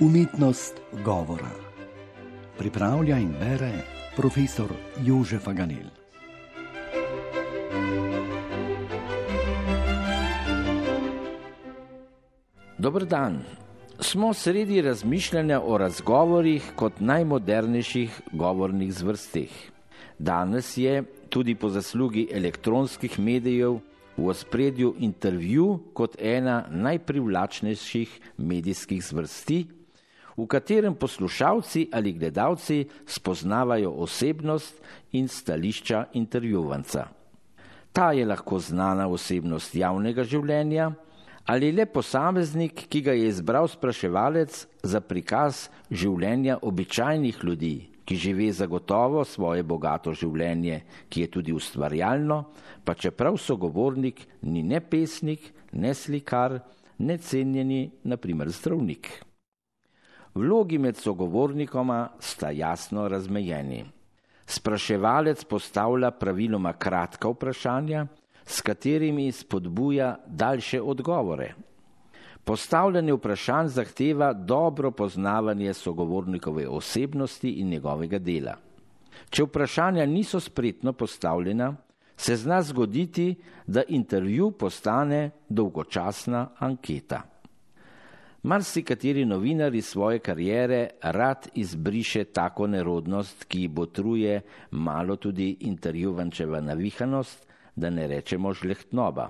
Umetnost 0.00 0.74
govora. 1.04 1.50
Pripravlja 2.58 3.16
in 3.18 3.32
bere 3.40 3.70
profesor 4.16 4.70
Jožef 5.02 5.48
Aganel. 5.48 5.88
Dobr 12.78 13.04
dan. 13.04 13.40
Smo 14.00 14.34
sredi 14.34 14.82
razmišljanja 14.82 15.60
o 15.60 15.78
razgovorih 15.78 16.72
kot 16.76 17.00
najmodernejših 17.00 18.20
govornih 18.32 18.92
zvrsteh. 18.94 19.50
Danes 20.18 20.76
je, 20.76 21.02
tudi 21.28 21.54
po 21.54 21.68
zaslugi 21.68 22.28
elektronskih 22.32 23.18
medijev, 23.18 23.80
v 24.16 24.28
ospredju 24.28 24.94
intervju 24.98 25.80
kot 25.92 26.16
ena 26.20 26.68
najprivlačnejših 26.70 28.20
medijskih 28.36 29.04
zvrsti, 29.04 29.66
v 30.38 30.46
katerem 30.46 30.94
poslušalci 30.94 31.88
ali 31.92 32.12
gledalci 32.12 32.86
spoznavajo 33.06 33.90
osebnost 33.90 34.78
in 35.12 35.28
stališča 35.28 36.04
intervjuvanca. 36.14 37.08
Ta 37.92 38.12
je 38.12 38.26
lahko 38.26 38.58
znana 38.58 39.08
osebnost 39.08 39.74
javnega 39.74 40.24
življenja 40.24 40.92
ali 41.48 41.72
le 41.72 41.86
posameznik, 41.86 42.84
ki 42.92 43.00
ga 43.00 43.12
je 43.16 43.28
izbral 43.28 43.66
spraševalec 43.72 44.66
za 44.84 45.00
prikaz 45.00 45.68
življenja 45.90 46.58
običajnih 46.62 47.38
ljudi, 47.42 47.88
ki 48.04 48.16
živi 48.16 48.50
zagotovo 48.52 49.24
svoje 49.24 49.64
bogato 49.64 50.12
življenje, 50.12 50.82
ki 51.08 51.24
je 51.24 51.30
tudi 51.32 51.54
ustvarjalno, 51.56 52.42
pa 52.84 52.94
čeprav 52.94 53.40
sogovornik 53.40 54.20
ni 54.42 54.62
ne 54.62 54.80
pesnik, 54.80 55.48
ne 55.72 55.94
slikar, 55.94 56.60
ne 56.98 57.16
cenjeni, 57.16 57.88
naprimer 58.04 58.52
zdravnik. 58.52 59.08
Vlogi 60.38 60.78
med 60.78 60.96
sogovornikoma 60.96 62.08
sta 62.20 62.50
jasno 62.50 63.08
razmejeni. 63.08 63.84
Spraševalec 64.46 65.44
postavlja 65.44 66.10
praviloma 66.10 66.72
kratka 66.72 67.28
vprašanja, 67.28 68.06
s 68.44 68.60
katerimi 68.60 69.32
spodbuja 69.32 70.16
daljše 70.26 70.80
odgovore. 70.82 71.54
Postavljanje 72.44 73.12
vprašanj 73.12 73.68
zahteva 73.68 74.32
dobro 74.32 74.90
poznavanje 74.90 75.74
sogovornikove 75.74 76.68
osebnosti 76.68 77.50
in 77.50 77.68
njegovega 77.68 78.18
dela. 78.18 78.54
Če 79.30 79.42
vprašanja 79.42 80.06
niso 80.06 80.40
spretno 80.40 80.92
postavljena, 80.92 81.74
se 82.16 82.36
zna 82.36 82.62
zgoditi, 82.62 83.34
da 83.66 83.82
intervju 83.88 84.50
postane 84.50 85.30
dolgočasna 85.48 86.48
anketa. 86.58 87.22
Marsikateri 88.48 89.24
novinar 89.24 89.74
iz 89.74 89.86
svoje 89.86 90.18
kariere 90.18 90.88
rad 91.02 91.48
izbriše 91.54 92.24
tako 92.24 92.66
nerodnost, 92.66 93.44
ki 93.44 93.66
botruje 93.68 94.40
malo 94.70 95.16
tudi 95.16 95.56
intervjuvančeva 95.60 96.60
navihanost, 96.60 97.44
da 97.76 97.90
ne 97.90 98.06
rečemo 98.06 98.52
žlehtnoba. 98.52 99.26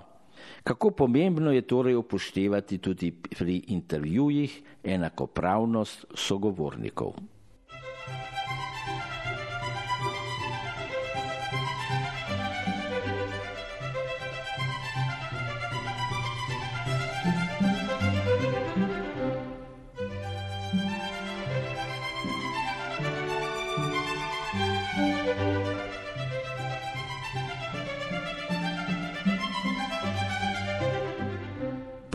Kako 0.62 0.90
pomembno 0.90 1.50
je 1.52 1.62
torej 1.66 1.96
upoštevati 1.98 2.78
tudi 2.78 3.10
pri 3.10 3.56
intervjujih 3.74 4.62
enakopravnost 4.84 6.06
sogovornikov? 6.14 7.18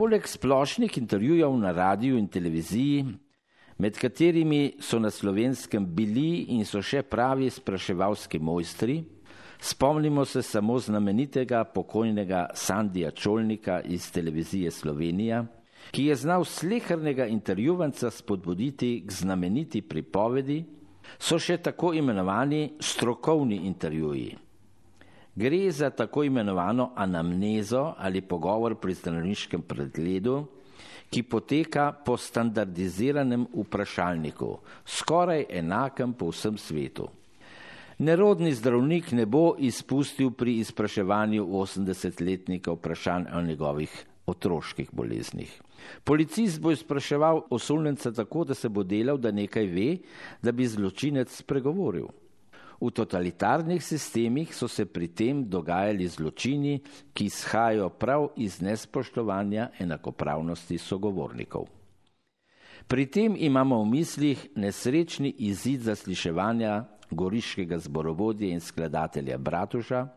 Poleg 0.04 0.26
splošnih 0.28 0.98
intervjujev 0.98 1.54
na 1.58 1.72
radiju 1.72 2.18
in 2.20 2.26
televiziji, 2.28 3.06
med 3.78 3.96
katerimi 3.96 4.74
so 4.84 5.00
na 5.00 5.08
slovenskem 5.10 5.86
bili 5.96 6.42
in 6.52 6.66
so 6.68 6.82
še 6.84 7.06
pravi 7.08 7.48
spraševalski 7.50 8.40
mojstri, 8.40 8.98
spomnimo 9.64 10.26
se 10.26 10.44
samo 10.44 10.76
znamenitega 10.80 11.64
pokojnega 11.64 12.50
Sandija 12.54 13.12
Čolnika 13.12 13.80
iz 13.82 14.12
televizije 14.12 14.72
Slovenija, 14.72 15.46
ki 15.96 16.10
je 16.12 16.20
znal 16.20 16.44
slehrnega 16.44 17.26
intervjuvanca 17.32 18.12
spodbuditi 18.12 19.06
k 19.08 19.20
znameniti 19.24 19.82
pripovedi, 19.82 20.66
so 21.16 21.40
še 21.40 21.62
tako 21.64 21.94
imenovani 21.94 22.74
strokovni 22.80 23.64
intervjuji. 23.72 24.36
Gre 25.36 25.72
za 25.72 25.90
tako 25.90 26.24
imenovano 26.24 26.92
anamnezo 26.96 27.94
ali 27.98 28.22
pogovor 28.22 28.76
pri 28.76 28.94
zdravniškem 28.94 29.62
pregledu, 29.62 30.46
ki 31.10 31.24
poteka 31.24 31.92
po 32.06 32.18
standardiziranem 32.18 33.48
vprašalniku, 33.54 34.58
skoraj 34.86 35.46
enakem 35.50 36.14
po 36.14 36.30
vsem 36.30 36.58
svetu. 36.58 37.10
Nerodni 37.98 38.54
zdravnik 38.54 39.12
ne 39.12 39.26
bo 39.26 39.56
izpustil 39.58 40.32
pri 40.32 40.58
izpraševanju 40.62 41.46
80-letnika 41.46 42.72
vprašanj 42.72 43.30
o 43.34 43.42
njegovih 43.42 44.06
otroških 44.26 44.90
boleznih. 44.92 45.62
Policist 46.04 46.62
bo 46.62 46.72
izpraševal 46.72 47.42
osumljenca 47.50 48.12
tako, 48.12 48.44
da 48.44 48.54
se 48.54 48.70
bo 48.70 48.84
delal, 48.84 49.18
da 49.18 49.32
nekaj 49.32 49.66
ve, 49.68 49.98
da 50.42 50.52
bi 50.52 50.68
zločinec 50.68 51.36
spregovoril. 51.36 52.08
V 52.84 52.92
totalitarnih 52.92 53.80
sistemih 53.80 54.52
so 54.52 54.68
se 54.68 54.84
pri 54.86 55.08
tem 55.08 55.46
dogajali 55.48 56.08
zločini, 56.08 56.82
ki 57.14 57.26
izhajajo 57.32 57.88
prav 57.90 58.28
iz 58.36 58.60
nespoštovanja 58.62 59.70
enakopravnosti 59.80 60.78
sogovornikov. 60.78 61.70
Pri 62.88 63.06
tem 63.08 63.38
imamo 63.40 63.80
v 63.80 63.88
mislih 63.88 64.48
nesrečni 64.56 65.32
izid 65.48 65.88
zasliševanja 65.88 66.84
goriškega 67.12 67.80
zborovodja 67.80 68.52
in 68.52 68.60
skladatelja 68.60 69.38
Bratuša, 69.38 70.08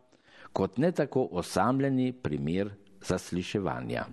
kot 0.53 0.79
ne 0.83 0.91
tako 0.93 1.29
osamljeni 1.39 2.13
primer 2.13 2.73
zasliševanja. 3.01 4.07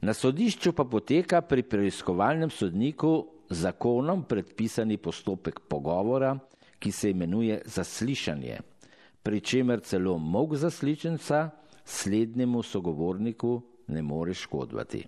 Na 0.00 0.14
sodišču 0.14 0.72
pa 0.72 0.84
poteka 0.84 1.42
pri 1.44 1.62
preiskovalnem 1.62 2.50
sodniku 2.50 3.26
zakonom 3.50 4.24
predpisani 4.24 4.96
postopek 4.96 5.60
pogovora, 5.68 6.38
ki 6.80 6.92
se 6.92 7.10
imenuje 7.10 7.60
zaslišanje, 7.64 8.58
pri 9.22 9.40
čemer 9.40 9.80
celo 9.80 10.18
mok 10.18 10.56
zaslišenca 10.56 11.50
slednjemu 11.84 12.62
sogovorniku 12.62 13.60
ne 13.88 14.02
more 14.02 14.34
škodovati. 14.34 15.04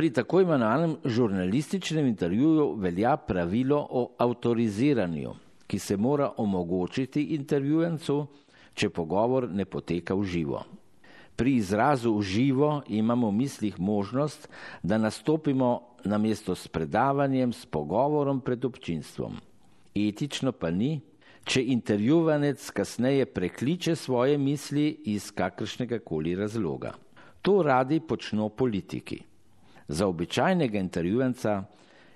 Pri 0.00 0.08
tako 0.10 0.40
imenovanem 0.40 0.94
žurnalističnem 1.04 2.06
intervjuju 2.06 2.74
velja 2.80 3.16
pravilo 3.16 3.86
o 3.90 4.14
avtoriziranju, 4.18 5.34
ki 5.66 5.78
se 5.78 5.96
mora 5.96 6.30
omogočiti 6.36 7.22
intervjujencu, 7.36 8.16
če 8.74 8.88
pogovor 8.88 9.50
ne 9.50 9.64
poteka 9.68 10.16
v 10.16 10.24
živo. 10.24 10.62
Pri 11.36 11.52
izrazu 11.60 12.14
v 12.16 12.22
živo 12.22 12.70
imamo 12.88 13.28
v 13.28 13.38
mislih 13.42 13.76
možnost, 13.80 14.48
da 14.82 14.98
nastopimo 14.98 15.70
na 16.04 16.18
mesto 16.18 16.54
s 16.54 16.68
predavanjem, 16.68 17.52
s 17.52 17.66
pogovorom 17.66 18.40
pred 18.40 18.64
občinstvom. 18.64 19.36
Etično 19.94 20.56
pa 20.56 20.70
ni, 20.70 21.02
če 21.44 21.60
intervjuvanec 21.76 22.70
kasneje 22.70 23.28
prekliče 23.28 23.96
svoje 23.96 24.38
misli 24.38 24.94
iz 25.04 25.28
kakršnega 25.30 25.98
koli 25.98 26.38
razloga. 26.40 26.96
To 27.42 27.62
radi 27.62 28.00
počno 28.00 28.48
politiki. 28.48 29.26
Za 29.90 30.06
običajnega 30.06 30.78
intervjuvenca, 30.78 31.64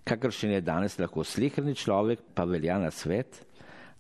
kakršen 0.05 0.51
je 0.51 0.61
danes 0.61 0.99
lahko 0.99 1.25
slehrni 1.25 1.75
človek, 1.75 2.21
pa 2.35 2.45
velja 2.45 2.79
na 2.79 2.91
svet, 2.91 3.41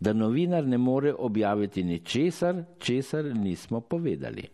da 0.00 0.12
novinar 0.12 0.67
ne 0.67 0.79
more 0.79 1.15
objaviti 1.19 1.82
ničesar, 1.82 2.62
česar 2.79 3.25
nismo 3.25 3.81
povedali. 3.81 4.47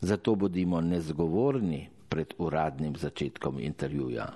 Zato 0.00 0.34
bodimo 0.34 0.80
nezgovorni 0.80 1.88
pred 2.08 2.34
uradnim 2.38 2.96
začetkom 2.96 3.60
intervjuja. 3.60 4.28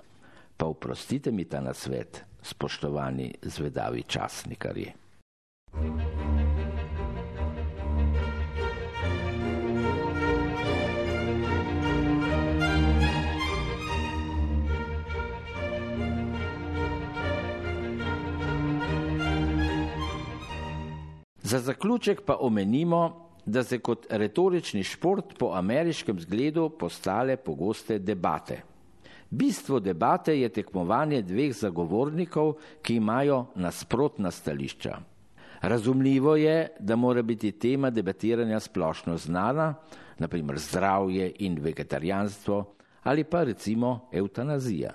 Pa 0.57 0.67
oprostite 0.67 1.31
mi 1.31 1.45
ta 1.45 1.61
nasvet, 1.61 2.25
spoštovani 2.43 3.35
zvedavi 3.43 4.03
časnikari. 4.03 4.93
thank 5.73 6.01
you 6.01 6.16
Za 21.47 21.59
zaključek 21.59 22.21
pa 22.27 22.37
omenimo, 22.41 23.31
da 23.47 23.63
se 23.65 23.79
kot 23.79 24.07
retorični 24.11 24.83
šport 24.83 25.39
po 25.39 25.53
ameriškem 25.55 26.21
zgledu 26.21 26.71
postale 26.79 27.37
pogoste 27.37 27.99
debate. 27.99 28.63
Bistvo 29.31 29.79
debate 29.81 30.41
je 30.41 30.49
tekmovanje 30.49 31.23
dveh 31.23 31.55
zagovornikov, 31.55 32.57
ki 32.83 32.97
imajo 32.97 33.45
nasprotna 33.55 34.31
stališča. 34.31 34.99
Razumljivo 35.61 36.37
je, 36.37 36.69
da 36.81 36.97
mora 36.97 37.23
biti 37.23 37.53
tema 37.53 37.91
debatiranja 37.91 38.61
splošno 38.61 39.17
znana, 39.17 39.75
naprimer 40.19 40.59
zdravje 40.59 41.33
in 41.39 41.59
vegetarijanstvo 41.63 42.65
ali 43.03 43.25
pa 43.25 43.45
recimo 43.45 44.09
eutanazija. 44.13 44.91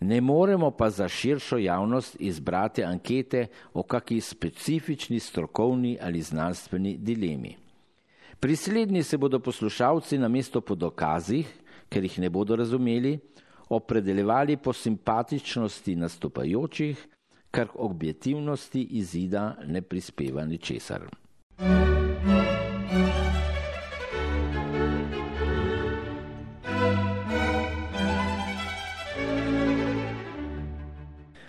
Ne 0.00 0.20
moremo 0.20 0.70
pa 0.70 0.90
za 0.90 1.08
širšo 1.08 1.58
javnost 1.58 2.16
izbrati 2.20 2.84
ankete 2.84 3.46
o 3.72 3.82
kakšni 3.82 4.20
specifični 4.20 5.20
strokovni 5.20 5.98
ali 6.02 6.22
znanstveni 6.22 6.96
dilemi. 6.98 7.56
Pri 8.40 8.56
slednji 8.56 9.02
se 9.02 9.18
bodo 9.18 9.38
poslušalci 9.38 10.18
na 10.18 10.28
mesto 10.28 10.60
po 10.60 10.74
dokazih, 10.74 11.46
ker 11.88 12.04
jih 12.04 12.18
ne 12.18 12.30
bodo 12.30 12.56
razumeli, 12.56 13.18
opredeljevali 13.68 14.56
po 14.56 14.72
simpatičnosti 14.72 15.96
nastopajočih, 15.96 17.06
kar 17.50 17.68
k 17.68 17.76
objektivnosti 17.76 18.82
izida 18.82 19.56
ne 19.66 19.82
prispeva 19.82 20.44
ničesar. 20.44 21.08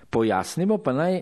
Pojasnimo 0.09 0.77
pa 0.77 0.93
naj, 0.93 1.21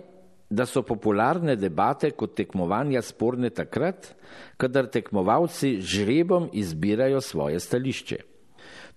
da 0.49 0.65
so 0.65 0.81
popularne 0.81 1.55
debate 1.55 2.11
kot 2.15 2.35
tekmovanja 2.35 3.01
sporne 3.01 3.49
takrat, 3.49 4.13
kadar 4.57 4.87
tekmovalci 4.87 5.81
žrebom 5.81 6.49
izbirajo 6.53 7.21
svoje 7.21 7.59
stališče. 7.59 8.17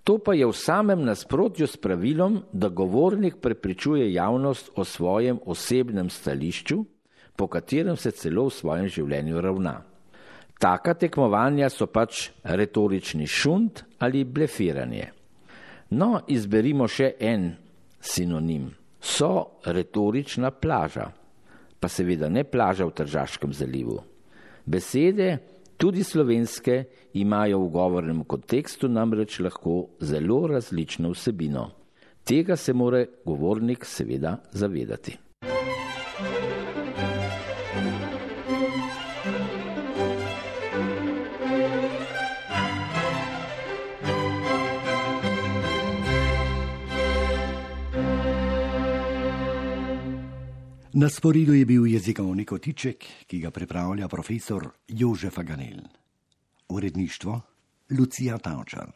To 0.03 0.17
pa 0.17 0.33
je 0.33 0.47
v 0.47 0.55
samem 0.55 1.03
nasprotju 1.05 1.67
s 1.67 1.77
pravilom, 1.77 2.41
da 2.51 2.69
govornik 2.69 3.37
prepričuje 3.41 4.13
javnost 4.13 4.71
o 4.75 4.83
svojem 4.83 5.39
osebnem 5.45 6.09
stališču, 6.09 6.85
po 7.35 7.47
katerem 7.47 7.95
se 7.97 8.11
celo 8.11 8.47
v 8.47 8.53
svojem 8.53 8.87
življenju 8.87 9.41
ravna. 9.41 9.81
Taka 10.59 10.93
tekmovanja 10.93 11.69
so 11.69 11.87
pač 11.87 12.29
retorični 12.43 13.27
šunt 13.27 13.83
ali 13.99 14.23
blefiranje. 14.23 15.11
No, 15.89 16.21
izberimo 16.27 16.87
še 16.87 17.15
en 17.19 17.55
sinonim. 17.99 18.80
So 19.01 19.61
retorična 19.65 20.51
plaža, 20.51 21.11
pa 21.79 21.87
seveda 21.89 22.29
ne 22.29 22.43
plaža 22.43 22.85
v 22.85 22.93
Tržaškem 22.93 23.53
zalivu. 23.53 23.97
Besede, 24.65 25.37
tudi 25.77 26.03
slovenske, 26.03 26.83
imajo 27.13 27.63
v 27.65 27.71
govornem 27.73 28.23
kontekstu 28.23 28.87
namreč 28.87 29.39
lahko 29.39 29.97
zelo 29.99 30.47
različno 30.47 31.09
vsebino. 31.09 31.71
Tega 32.23 32.55
se 32.55 32.73
mora 32.73 33.05
govornik 33.25 33.85
seveda 33.85 34.37
zavedati. 34.51 35.17
Na 50.93 51.09
sporidu 51.09 51.53
je 51.53 51.65
bil 51.65 51.85
jezikovni 51.87 52.43
kotiček, 52.45 53.05
ki 53.27 53.37
ga 53.39 53.51
pripravlja 53.51 54.09
profesor 54.11 54.67
Jožef 54.87 55.37
Aganel. 55.39 55.85
Uredništvo 56.69 57.41
Lucija 57.99 58.37
Tavčar. 58.37 58.91